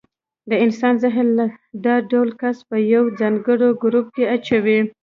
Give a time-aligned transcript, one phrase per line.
[0.49, 1.27] د انسان ذهن
[1.85, 4.79] دا ډول کس په یو ځانګړي ګروپ کې اچوي.